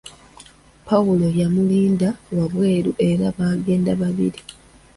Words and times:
Pawulo 0.87 1.25
yamulinda 1.39 2.09
wabweru 2.35 2.91
era 3.09 3.25
baagenda 3.37 3.91
babiri. 4.01 4.39